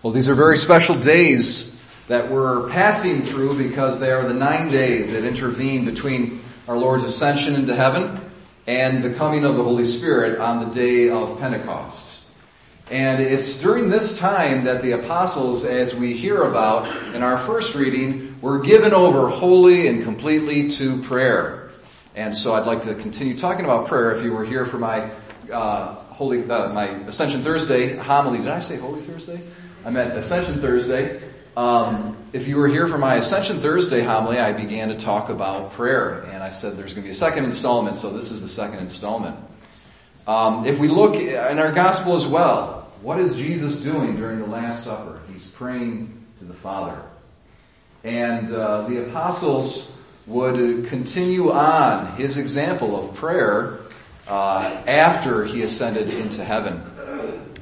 [0.00, 1.76] Well, these are very special days
[2.06, 7.02] that we're passing through because they are the nine days that intervene between our Lord's
[7.02, 8.20] ascension into heaven
[8.68, 12.28] and the coming of the Holy Spirit on the day of Pentecost.
[12.92, 17.74] And it's during this time that the apostles, as we hear about in our first
[17.74, 21.70] reading, were given over wholly and completely to prayer.
[22.14, 24.12] And so I'd like to continue talking about prayer.
[24.12, 25.10] If you were here for my
[25.52, 29.40] uh, Holy, uh, my Ascension Thursday homily, did I say Holy Thursday?
[29.84, 31.22] I meant Ascension Thursday.
[31.56, 35.72] Um, if you were here for my Ascension Thursday homily, I began to talk about
[35.72, 38.48] prayer, and I said there's going to be a second installment, so this is the
[38.48, 39.36] second installment.
[40.26, 44.46] Um, if we look in our gospel as well, what is Jesus doing during the
[44.46, 45.20] Last Supper?
[45.32, 47.00] He's praying to the Father.
[48.02, 49.90] And uh, the apostles
[50.26, 53.78] would continue on his example of prayer
[54.26, 56.82] uh, after he ascended into heaven.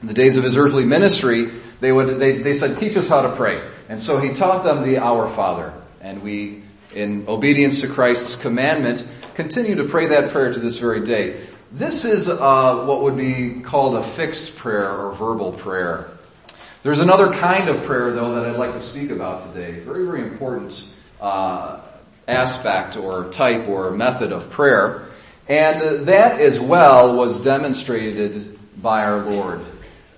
[0.00, 1.50] In the days of his earthly ministry,
[1.84, 4.84] they would they, they said, "Teach us how to pray," and so he taught them
[4.84, 6.62] the Our Father, and we,
[6.94, 11.40] in obedience to Christ's commandment, continue to pray that prayer to this very day.
[11.70, 16.08] This is uh, what would be called a fixed prayer or verbal prayer.
[16.82, 19.80] There's another kind of prayer, though, that I'd like to speak about today.
[19.80, 21.80] Very, very important uh,
[22.26, 25.06] aspect or type or method of prayer.
[25.48, 29.60] And that as well was demonstrated by our Lord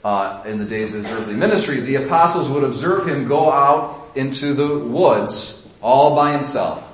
[0.06, 1.80] uh, in the days of his earthly ministry.
[1.80, 6.84] The apostles would observe him go out into the woods all by himself.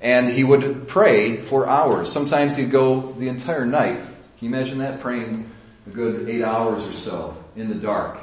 [0.00, 2.10] And he would pray for hours.
[2.10, 4.00] Sometimes he'd go the entire night.
[4.00, 4.08] Can
[4.40, 4.98] you imagine that?
[4.98, 5.48] Praying
[5.86, 8.18] a good eight hours or so in the dark.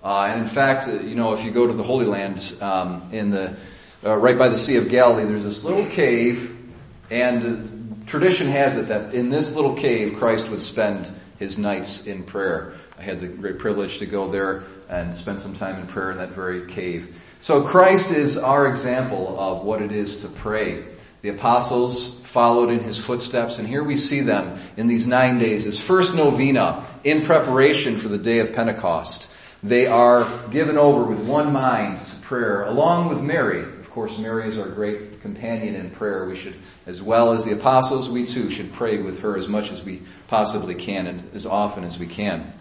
[0.00, 3.30] Uh, and in fact, you know, if you go to the Holy Land um, in
[3.30, 3.56] the
[4.04, 6.56] uh, right by the Sea of Galilee, there's this little cave,
[7.10, 12.22] and tradition has it that in this little cave, Christ would spend his nights in
[12.22, 12.74] prayer.
[12.98, 16.18] I had the great privilege to go there and spend some time in prayer in
[16.18, 17.22] that very cave.
[17.40, 20.84] So Christ is our example of what it is to pray.
[21.22, 25.64] The apostles followed in his footsteps, and here we see them in these nine days,
[25.64, 29.32] his first novena in preparation for the day of Pentecost.
[29.62, 34.46] They are given over with one mind to prayer, along with Mary, Of course, Mary
[34.46, 36.26] is our great companion in prayer.
[36.26, 36.54] We should,
[36.86, 40.02] as well as the apostles, we too should pray with her as much as we
[40.28, 42.52] possibly can and as often as we can.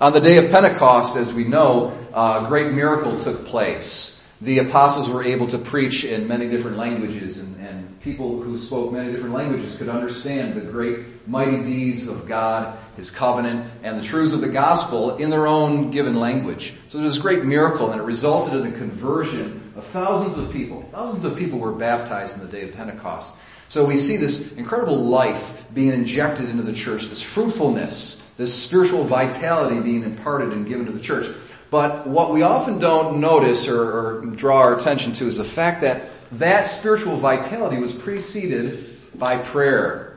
[0.00, 4.18] On the day of Pentecost, as we know, a great miracle took place.
[4.40, 8.92] The apostles were able to preach in many different languages, and, and people who spoke
[8.92, 14.02] many different languages could understand the great mighty deeds of God his covenant, and the
[14.02, 16.74] truths of the gospel in their own given language.
[16.88, 20.52] So it was a great miracle, and it resulted in the conversion of thousands of
[20.52, 20.82] people.
[20.92, 23.34] Thousands of people were baptized in the day of Pentecost.
[23.68, 29.04] So we see this incredible life being injected into the church, this fruitfulness, this spiritual
[29.04, 31.26] vitality being imparted and given to the church.
[31.70, 35.80] But what we often don't notice or, or draw our attention to is the fact
[35.80, 40.12] that that spiritual vitality was preceded by prayer.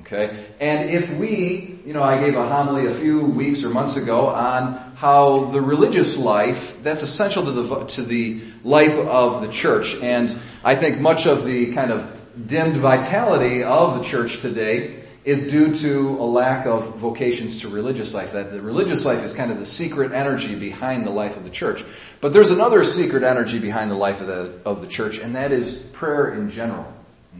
[0.00, 0.46] Okay?
[0.60, 4.28] And if we, you know, I gave a homily a few weeks or months ago
[4.28, 9.96] on how the religious life, that's essential to the, to the life of the church.
[10.02, 12.16] And I think much of the kind of
[12.46, 18.14] dimmed vitality of the church today is due to a lack of vocations to religious
[18.14, 18.32] life.
[18.32, 21.50] That the religious life is kind of the secret energy behind the life of the
[21.50, 21.84] church.
[22.20, 25.52] But there's another secret energy behind the life of the, of the church, and that
[25.52, 26.92] is prayer in general.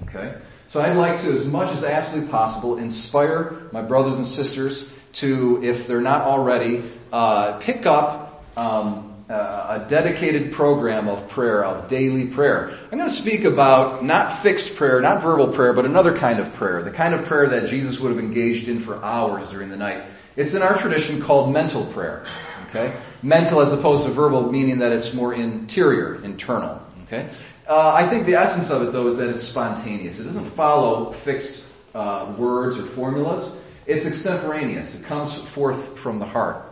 [0.05, 0.35] Okay?
[0.69, 5.65] So I'd like to, as much as absolutely possible, inspire my brothers and sisters to,
[5.65, 12.27] if they're not already, uh, pick up um, a dedicated program of prayer, of daily
[12.27, 12.71] prayer.
[12.91, 16.55] I'm going to speak about not fixed prayer, not verbal prayer, but another kind of
[16.55, 19.77] prayer, the kind of prayer that Jesus would have engaged in for hours during the
[19.77, 20.03] night.
[20.37, 22.25] It's in our tradition called mental prayer.
[22.69, 22.97] Okay?
[23.23, 26.81] Mental as opposed to verbal, meaning that it's more interior, internal.
[27.05, 27.29] Okay?
[27.69, 30.19] Uh, I think the essence of it, though, is that it's spontaneous.
[30.19, 33.61] It doesn't follow fixed uh, words or formulas.
[33.87, 35.01] It's extemporaneous.
[35.01, 36.65] It comes forth from the heart.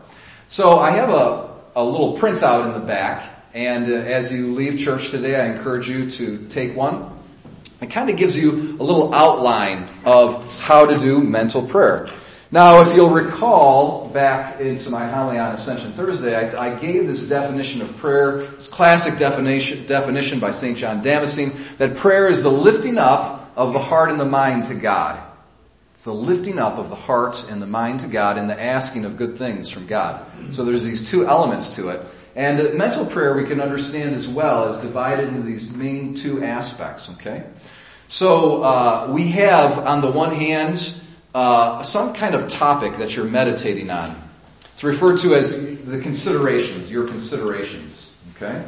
[0.48, 3.22] So I have a, a little printout in the back,
[3.54, 7.08] and uh, as you leave church today, I encourage you to take one.
[7.80, 12.08] It kind of gives you a little outline of how to do mental prayer.
[12.50, 17.28] Now, if you'll recall back into my homily on Ascension Thursday, I, I, gave this
[17.28, 20.76] definition of prayer, this classic definition, definition by St.
[20.76, 24.74] John Damascene, that prayer is the lifting up of the heart and the mind to
[24.74, 25.22] God.
[25.98, 29.04] It's the lifting up of the heart and the mind to God and the asking
[29.04, 30.24] of good things from God.
[30.52, 32.00] So there's these two elements to it.
[32.36, 37.10] And mental prayer we can understand as well is divided into these main two aspects,
[37.14, 37.42] okay?
[38.06, 40.80] So uh, we have, on the one hand,
[41.34, 44.16] uh, some kind of topic that you're meditating on.
[44.74, 48.14] It's referred to as the considerations, your considerations.
[48.36, 48.64] Okay?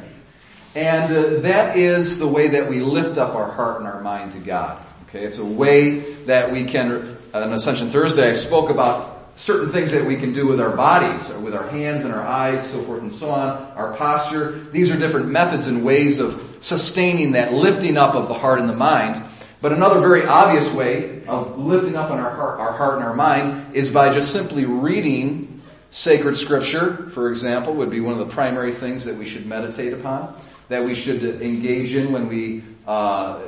[0.75, 4.33] And uh, that is the way that we lift up our heart and our mind
[4.33, 4.85] to God.
[5.05, 5.25] Okay?
[5.25, 10.05] It's a way that we can, on Ascension Thursday, I spoke about certain things that
[10.05, 13.03] we can do with our bodies, or with our hands and our eyes, so forth
[13.03, 14.61] and so on, our posture.
[14.71, 18.69] These are different methods and ways of sustaining that lifting up of the heart and
[18.69, 19.23] the mind.
[19.63, 23.75] But another very obvious way of lifting up our heart, our heart and our mind
[23.75, 25.61] is by just simply reading
[25.93, 29.93] Sacred scripture, for example, would be one of the primary things that we should meditate
[29.93, 33.41] upon, that we should engage in when we uh,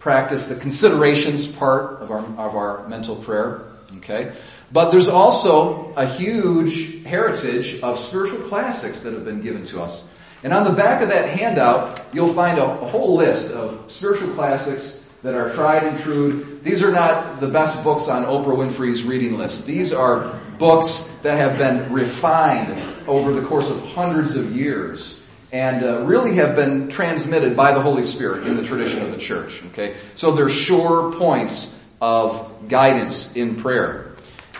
[0.00, 3.62] practice the considerations part of our, of our mental prayer.
[3.98, 4.32] Okay?
[4.72, 10.12] But there's also a huge heritage of spiritual classics that have been given to us.
[10.42, 14.32] And on the back of that handout, you'll find a, a whole list of spiritual
[14.34, 16.58] classics that are tried and true.
[16.62, 19.66] These are not the best books on Oprah Winfrey's reading list.
[19.66, 25.19] These are books that have been refined over the course of hundreds of years
[25.52, 29.18] and uh, really have been transmitted by the Holy Spirit in the tradition of the
[29.18, 29.62] church.
[29.66, 34.06] Okay, so they're sure points of guidance in prayer.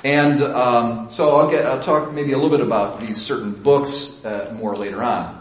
[0.03, 4.25] And um, so I'll get I'll talk maybe a little bit about these certain books
[4.25, 5.39] uh, more later on.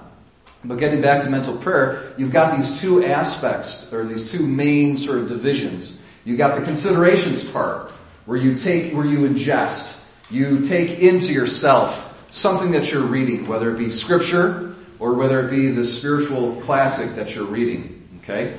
[0.63, 4.97] But getting back to mental prayer, you've got these two aspects, or these two main
[4.97, 6.03] sort of divisions.
[6.25, 7.91] You've got the considerations part,
[8.25, 13.73] where you take, where you ingest, you take into yourself something that you're reading, whether
[13.73, 18.07] it be scripture, or whether it be the spiritual classic that you're reading.
[18.23, 18.57] Okay?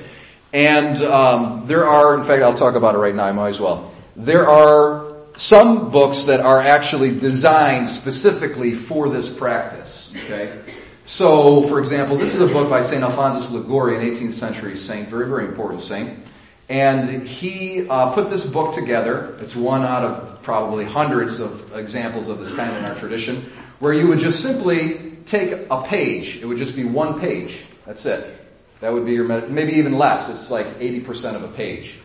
[0.53, 3.59] And um, there are, in fact, I'll talk about it right now, I might as
[3.59, 3.91] well.
[4.15, 10.13] There are some books that are actually designed specifically for this practice.
[10.25, 10.59] Okay?
[11.05, 13.03] So, for example, this is a book by St.
[13.03, 16.19] Alphonsus Liguori, an 18th century saint, very, very important saint.
[16.69, 19.37] And he uh, put this book together.
[19.41, 23.91] It's one out of probably hundreds of examples of this kind in our tradition, where
[23.91, 26.37] you would just simply take a page.
[26.37, 27.63] It would just be one page.
[27.85, 28.37] That's it.
[28.79, 30.29] That would be your, med- maybe even less.
[30.29, 31.97] It's like 80% of a page.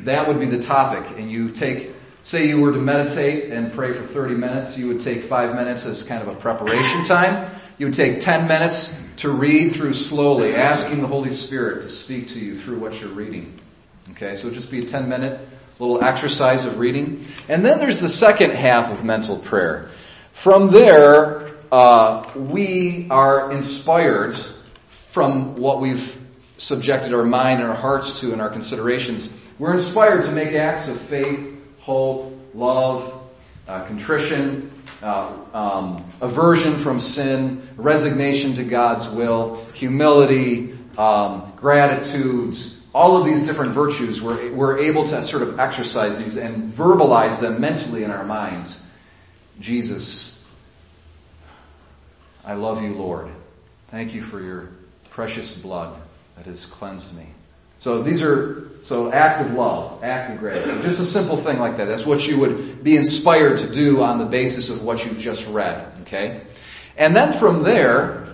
[0.00, 1.18] That would be the topic.
[1.18, 1.90] And you take,
[2.22, 5.86] say you were to meditate and pray for 30 minutes, you would take five minutes
[5.86, 7.50] as kind of a preparation time.
[7.78, 12.28] You would take 10 minutes to read through slowly, asking the Holy Spirit to speak
[12.30, 13.58] to you through what you're reading.
[14.10, 15.40] Okay, so it would just be a 10 minute
[15.78, 17.24] little exercise of reading.
[17.48, 19.90] And then there's the second half of mental prayer.
[20.32, 24.36] From there, uh, we are inspired
[24.88, 26.18] from what we've
[26.56, 29.32] subjected our mind and our hearts to in our considerations.
[29.58, 33.12] We're inspired to make acts of faith, hope, love,
[33.66, 34.70] uh, contrition,
[35.02, 43.46] uh, um, aversion from sin, resignation to God's will, humility, um, gratitudes, all of these
[43.46, 48.10] different virtues, we're, we're able to sort of exercise these and verbalize them mentally in
[48.10, 48.80] our minds.
[49.60, 50.37] Jesus,
[52.48, 53.28] I love you, Lord.
[53.90, 54.70] Thank you for your
[55.10, 55.94] precious blood
[56.36, 57.26] that has cleansed me.
[57.78, 60.80] So these are, so act of love, act of gratitude.
[60.80, 61.84] Just a simple thing like that.
[61.84, 65.46] That's what you would be inspired to do on the basis of what you've just
[65.46, 65.92] read.
[66.02, 66.40] Okay?
[66.96, 68.28] And then from there,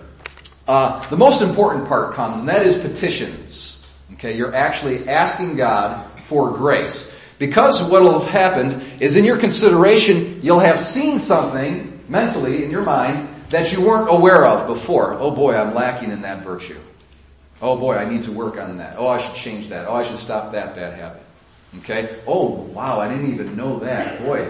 [0.65, 3.85] uh, the most important part comes, and that is petitions.
[4.13, 7.13] Okay, you're actually asking God for grace.
[7.37, 12.71] Because what will have happened is in your consideration, you'll have seen something mentally in
[12.71, 15.13] your mind that you weren't aware of before.
[15.13, 16.79] Oh boy, I'm lacking in that virtue.
[17.61, 18.95] Oh boy, I need to work on that.
[18.97, 19.87] Oh, I should change that.
[19.87, 21.21] Oh, I should stop that bad habit.
[21.79, 22.15] Okay?
[22.27, 24.21] Oh, wow, I didn't even know that.
[24.21, 24.49] Boy,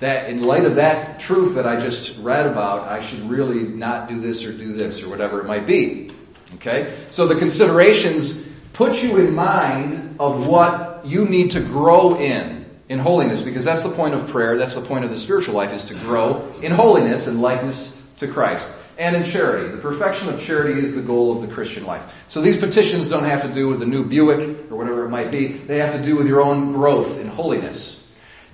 [0.00, 4.08] that in light of that truth that I just read about, I should really not
[4.08, 6.10] do this or do this or whatever it might be.
[6.56, 6.94] Okay?
[7.10, 12.98] So the considerations put you in mind of what you need to grow in, in
[12.98, 15.86] holiness, because that's the point of prayer, that's the point of the spiritual life, is
[15.86, 19.70] to grow in holiness and likeness to Christ and in charity.
[19.70, 22.24] The perfection of charity is the goal of the Christian life.
[22.28, 25.30] So these petitions don't have to do with the new Buick or whatever it might
[25.30, 25.48] be.
[25.48, 27.96] They have to do with your own growth in holiness.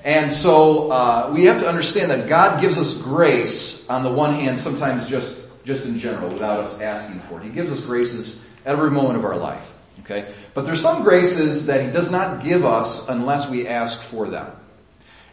[0.04, 4.34] And so uh, we have to understand that God gives us grace on the one
[4.34, 7.44] hand, sometimes just just in general, without us asking for it.
[7.44, 9.72] He gives us graces every moment of our life.
[10.00, 14.28] Okay, but there's some graces that He does not give us unless we ask for
[14.28, 14.46] them.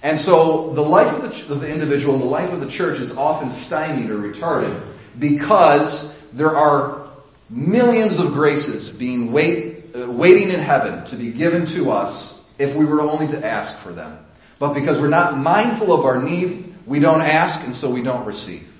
[0.03, 2.99] And so the life of the, of the individual and the life of the church
[2.99, 4.79] is often stymied or retarded
[5.17, 7.07] because there are
[7.49, 12.75] millions of graces being wait, uh, waiting in heaven to be given to us if
[12.75, 14.19] we were only to ask for them.
[14.59, 18.25] But because we're not mindful of our need, we don't ask and so we don't
[18.25, 18.72] receive.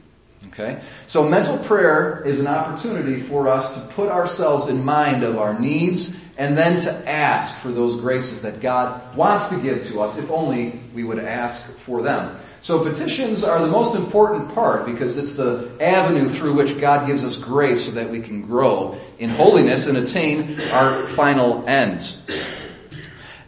[0.47, 0.81] Okay?
[1.07, 5.59] So mental prayer is an opportunity for us to put ourselves in mind of our
[5.59, 10.17] needs and then to ask for those graces that God wants to give to us
[10.17, 12.35] if only we would ask for them.
[12.61, 17.23] So petitions are the most important part because it's the avenue through which God gives
[17.23, 22.15] us grace so that we can grow in holiness and attain our final end.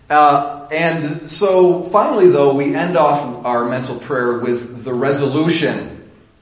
[0.09, 5.94] Uh, and so finally though, we end off our mental prayer with the resolution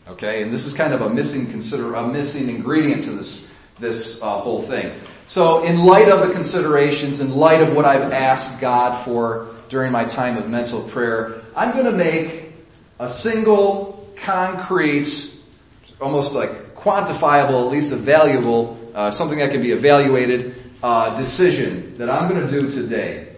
[0.05, 4.21] Okay, and this is kind of a missing consider a missing ingredient to this this
[4.21, 4.93] uh, whole thing.
[5.27, 9.93] So, in light of the considerations, in light of what I've asked God for during
[9.93, 12.53] my time of mental prayer, I'm going to make
[12.99, 15.33] a single, concrete,
[16.01, 21.97] almost like quantifiable, at least a valuable, uh, something that can be evaluated uh, decision
[21.97, 23.29] that I'm going to do today.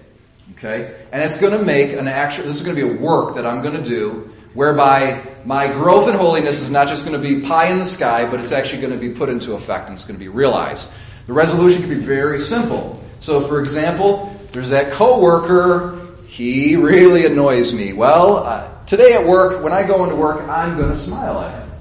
[0.54, 2.46] Okay, and it's going to make an actual.
[2.46, 6.10] This is going to be a work that I'm going to do whereby my growth
[6.10, 8.82] in holiness is not just going to be pie in the sky, but it's actually
[8.82, 10.92] going to be put into effect and it's going to be realized.
[11.28, 13.04] The resolution can be very simple.
[13.20, 16.08] So, for example, there's that coworker.
[16.28, 17.94] He really annoys me.
[17.94, 21.60] Well, uh, today at work, when I go into work, I'm going to smile at
[21.60, 21.72] him.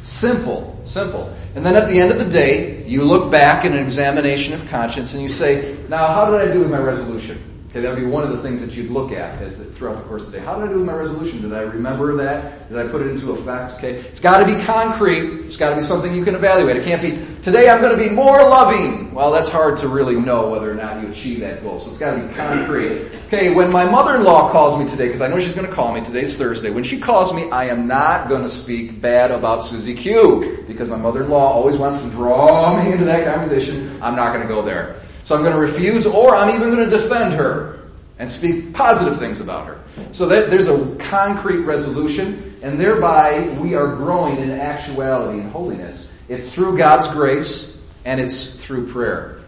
[0.00, 1.36] Simple, simple.
[1.54, 4.68] And then at the end of the day, you look back in an examination of
[4.68, 7.55] conscience and you say, now how did I do with my resolution?
[7.70, 9.96] Okay, that would be one of the things that you'd look at as the, throughout
[9.96, 10.44] the course of the day.
[10.44, 11.42] How did I do with my resolution?
[11.42, 12.68] Did I remember that?
[12.68, 13.74] Did I put it into effect?
[13.74, 15.46] Okay, it's got to be concrete.
[15.46, 16.76] It's got to be something you can evaluate.
[16.76, 17.68] It can't be today.
[17.68, 19.12] I'm going to be more loving.
[19.14, 21.78] Well, that's hard to really know whether or not you achieve that goal.
[21.78, 23.10] So it's got to be concrete.
[23.26, 26.04] Okay, when my mother-in-law calls me today, because I know she's going to call me.
[26.04, 26.70] Today's Thursday.
[26.70, 30.88] When she calls me, I am not going to speak bad about Susie Q because
[30.88, 33.98] my mother-in-law always wants to draw me into that conversation.
[34.00, 34.96] I'm not going to go there.
[35.26, 37.80] So I'm going to refuse, or I'm even going to defend her
[38.16, 39.80] and speak positive things about her.
[40.12, 46.14] So that there's a concrete resolution, and thereby we are growing in actuality and holiness.
[46.28, 49.40] It's through God's grace, and it's through prayer.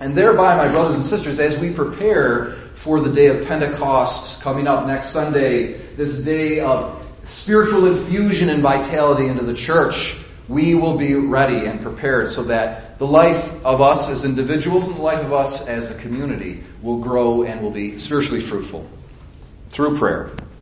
[0.00, 4.66] And thereby, my brothers and sisters, as we prepare for the day of Pentecost coming
[4.66, 10.18] up next Sunday, this day of spiritual infusion and vitality into the church,
[10.50, 14.96] we will be ready and prepared so that the life of us as individuals and
[14.96, 18.84] the life of us as a community will grow and will be spiritually fruitful
[19.70, 20.32] through prayer.